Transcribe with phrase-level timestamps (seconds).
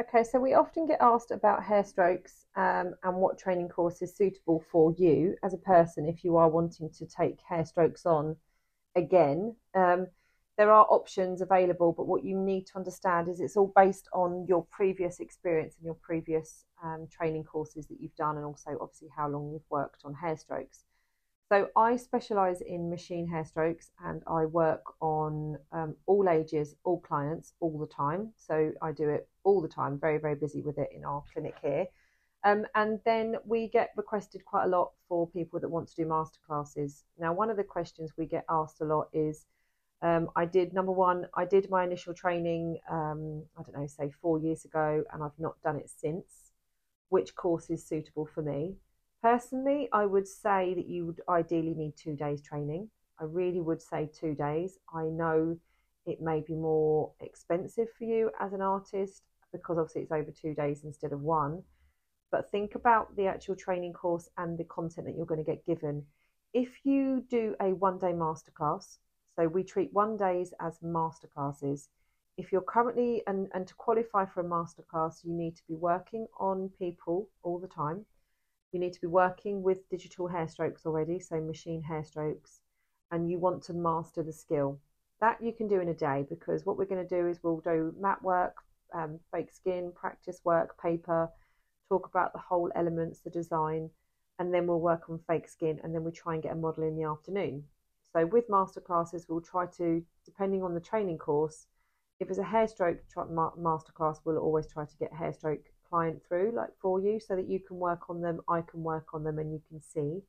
[0.00, 4.16] Okay, so we often get asked about hair strokes um, and what training course is
[4.16, 8.36] suitable for you as a person if you are wanting to take hair strokes on
[8.94, 9.56] again.
[9.74, 10.06] Um,
[10.56, 14.46] there are options available, but what you need to understand is it's all based on
[14.48, 19.08] your previous experience and your previous um, training courses that you've done, and also obviously
[19.16, 20.84] how long you've worked on hair strokes.
[21.48, 27.00] So I specialise in machine hair strokes and I work on um, all ages, all
[27.00, 28.32] clients, all the time.
[28.36, 31.54] So I do it all the time, very, very busy with it in our clinic
[31.62, 31.86] here.
[32.44, 36.04] Um, and then we get requested quite a lot for people that want to do
[36.04, 37.02] masterclasses.
[37.18, 39.46] Now, one of the questions we get asked a lot is
[40.02, 44.12] um, I did, number one, I did my initial training, um, I don't know, say
[44.22, 46.52] four years ago, and I've not done it since.
[47.08, 48.76] Which course is suitable for me?
[49.22, 52.88] Personally, I would say that you would ideally need two days training.
[53.18, 54.78] I really would say two days.
[54.94, 55.58] I know
[56.06, 60.54] it may be more expensive for you as an artist because obviously it's over two
[60.54, 61.64] days instead of one.
[62.30, 65.66] But think about the actual training course and the content that you're going to get
[65.66, 66.04] given.
[66.54, 68.98] If you do a one day masterclass,
[69.34, 71.88] so we treat one days as masterclasses.
[72.36, 76.28] If you're currently, and, and to qualify for a masterclass, you need to be working
[76.38, 78.06] on people all the time
[78.72, 82.60] you need to be working with digital hair strokes already, so machine hair strokes,
[83.10, 84.78] and you want to master the skill.
[85.20, 87.60] That you can do in a day because what we're going to do is we'll
[87.60, 88.54] do mat work,
[88.94, 91.30] um, fake skin, practice work, paper,
[91.88, 93.90] talk about the whole elements, the design,
[94.38, 96.84] and then we'll work on fake skin and then we try and get a model
[96.84, 97.64] in the afternoon.
[98.12, 101.66] So with masterclasses, we'll try to, depending on the training course,
[102.20, 106.52] if it's a hair stroke masterclass, we'll always try to get hair stroke client through
[106.54, 109.38] like for you so that you can work on them i can work on them
[109.38, 110.22] and you can see.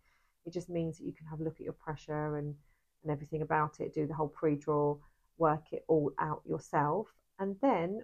[0.45, 2.55] It just means that you can have a look at your pressure and
[3.03, 4.97] and everything about it do the whole pre-draw
[5.38, 7.07] work it all out yourself.
[7.39, 8.01] And then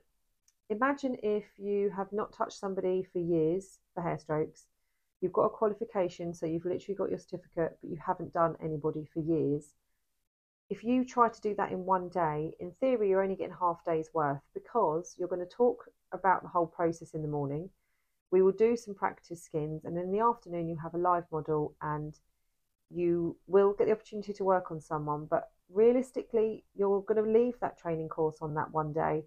[0.69, 4.67] imagine if you have not touched somebody for years for hair strokes
[5.21, 9.05] you've got a qualification so you've literally got your certificate but you haven't done anybody
[9.13, 9.73] for years
[10.69, 13.83] if you try to do that in one day, in theory, you're only getting half
[13.85, 17.69] day's worth because you're going to talk about the whole process in the morning.
[18.31, 21.75] We will do some practice skins, and in the afternoon, you have a live model
[21.81, 22.17] and
[22.89, 25.27] you will get the opportunity to work on someone.
[25.29, 29.23] But realistically, you're going to leave that training course on that one day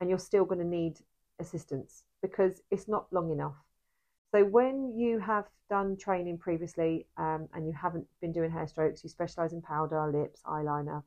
[0.00, 0.98] and you're still going to need
[1.38, 3.56] assistance because it's not long enough.
[4.32, 9.04] So when you have done training previously um, and you haven't been doing hair strokes,
[9.04, 11.02] you specialize in powder, lips, eyeliner,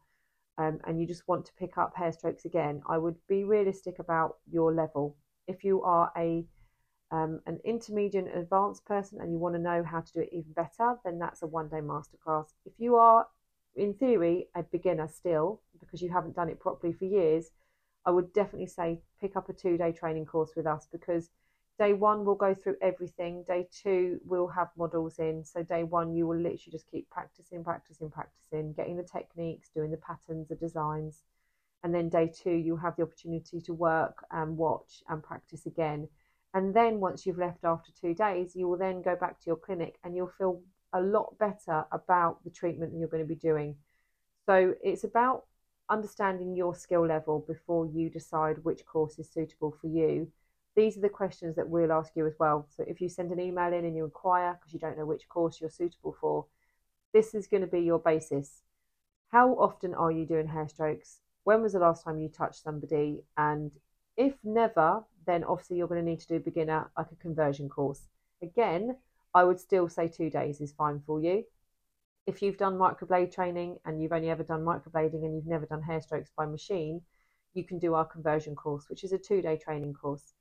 [0.59, 3.97] um, and you just want to pick up hair strokes again, I would be realistic
[3.97, 5.18] about your level.
[5.47, 6.46] If you are a
[7.12, 10.52] um, an intermediate advanced person and you want to know how to do it even
[10.53, 12.53] better, then that's a one day masterclass.
[12.66, 13.28] If you are,
[13.75, 17.52] in theory, a beginner still because you haven't done it properly for years,
[18.06, 21.30] I would definitely say pick up a two day training course with us because
[21.78, 23.44] Day one, we'll go through everything.
[23.46, 25.44] Day two, we'll have models in.
[25.44, 29.91] So, day one, you will literally just keep practicing, practicing, practicing, getting the techniques, doing
[29.91, 31.24] the patterns, the designs.
[31.84, 36.08] And then, day two, you'll have the opportunity to work and watch and practice again.
[36.53, 39.57] And then, once you've left after two days, you will then go back to your
[39.57, 40.62] clinic and you'll feel
[40.94, 43.75] a lot better about the treatment that you're going to be doing.
[44.46, 45.44] So, it's about
[45.90, 50.31] understanding your skill level before you decide which course is suitable for you
[50.75, 52.68] these are the questions that we'll ask you as well.
[52.75, 55.30] So if you send an email in and you inquire because you don't know which
[55.30, 56.46] course you're suitable for,
[57.13, 58.62] this is going to be your basis.
[59.31, 61.22] How often are you doing hair strokes?
[61.46, 63.22] When was the last time you touched somebody?
[63.38, 63.72] And
[64.18, 68.07] if never, then obviously you're going to need to do beginner, like a conversion course.
[68.42, 68.97] Again,
[69.34, 71.44] I would still say two days is fine for you.
[72.28, 75.84] If you've done microblade training and you've only ever done microblading and you've never done
[75.84, 77.02] hair strokes by machine,
[77.53, 80.34] you can do our conversion course, which is a two day training course.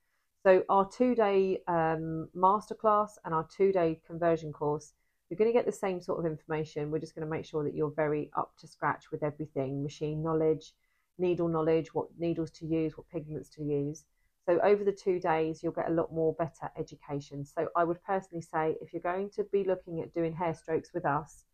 [0.45, 4.93] So our two-day um, masterclass and our two-day conversion course,
[5.31, 6.91] you're going to get the same sort of information.
[6.91, 10.23] We're just going to make sure that you're very up to scratch with everything, machine
[10.23, 10.75] knowledge,
[11.17, 14.05] needle knowledge, what needles to use, what pigments to use.
[14.47, 17.47] So over the two days, you'll get a lot more better education.
[17.47, 20.91] So I would personally say if you're going to be looking at doing hair strokes
[20.93, 21.45] with us,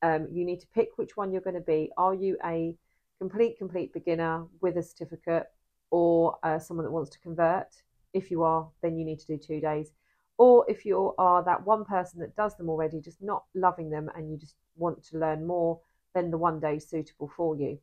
[0.00, 1.90] um, you need to pick which one you're going to be.
[1.98, 2.74] Are you a
[3.18, 5.48] complete, complete beginner with a certificate
[5.90, 7.66] or uh, someone that wants to convert?
[8.12, 9.92] If you are, then you need to do two days.
[10.38, 14.08] Or if you are that one person that does them already, just not loving them
[14.14, 15.80] and you just want to learn more,
[16.14, 17.78] then the one day is suitable for you.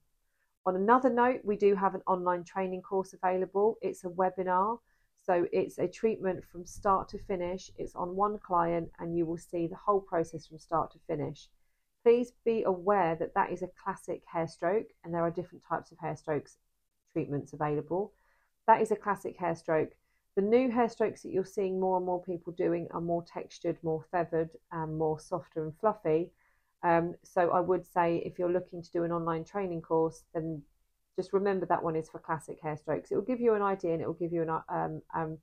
[0.66, 3.78] On another note, we do have an online training course available.
[3.82, 4.80] It's a webinar.
[5.22, 7.72] So it's a treatment from start to finish.
[7.78, 11.50] It's on one client and you will see the whole process from start to finish.
[12.04, 15.92] Please be aware that that is a classic hair stroke and there are different types
[15.92, 16.58] of hair strokes
[17.14, 18.14] treatments available.
[18.68, 19.94] That is a classic hair stroke
[20.36, 23.78] The new hair strokes that you're seeing more and more people doing are more textured,
[23.84, 26.32] more feathered, and more softer and fluffy.
[26.84, 30.62] Um, so I would say if you're looking to do an online training course, then
[31.16, 33.12] just remember that one is for classic hair strokes.
[33.12, 35.38] It will give you an idea and it will give you an, um, um,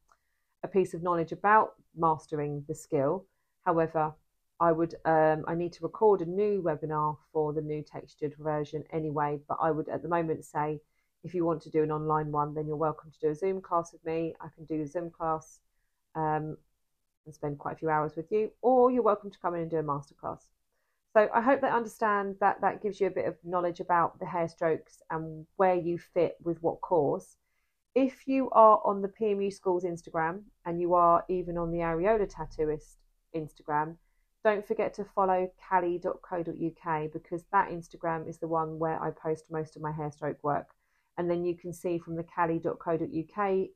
[0.62, 3.24] a piece of knowledge about mastering the skill.
[3.64, 4.12] However,
[4.60, 8.84] I would um, I need to record a new webinar for the new textured version
[8.92, 9.40] anyway.
[9.48, 10.80] But I would at the moment say
[11.24, 13.60] if you want to do an online one, then you're welcome to do a Zoom
[13.60, 14.34] class with me.
[14.40, 15.60] I can do the Zoom class
[16.14, 16.56] um,
[17.24, 19.70] and spend quite a few hours with you, or you're welcome to come in and
[19.70, 20.42] do a masterclass.
[21.14, 24.26] So I hope they understand that that gives you a bit of knowledge about the
[24.26, 27.36] hair strokes and where you fit with what course.
[27.94, 32.26] If you are on the PMU Schools Instagram and you are even on the Areola
[32.26, 32.96] Tattooist
[33.36, 33.96] Instagram,
[34.42, 39.76] don't forget to follow cali.co.uk because that Instagram is the one where I post most
[39.76, 40.68] of my hair stroke work.
[41.18, 42.78] And then you can see from the cali.co.uk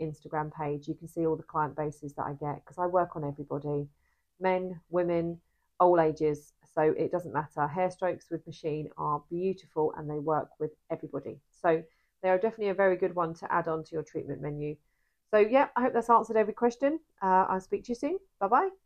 [0.01, 3.15] Instagram page, you can see all the client bases that I get because I work
[3.15, 3.89] on everybody
[4.41, 5.41] men, women,
[5.81, 6.53] all ages.
[6.75, 7.67] So it doesn't matter.
[7.67, 11.41] Hair strokes with machine are beautiful and they work with everybody.
[11.51, 11.83] So
[12.23, 14.77] they are definitely a very good one to add on to your treatment menu.
[15.33, 17.01] So, yeah, I hope that's answered every question.
[17.21, 18.19] Uh, I'll speak to you soon.
[18.41, 18.86] Bye bye.